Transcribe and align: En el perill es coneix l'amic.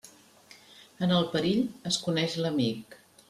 En 1.07 1.13
el 1.17 1.27
perill 1.35 1.61
es 1.91 2.01
coneix 2.09 2.39
l'amic. 2.45 2.97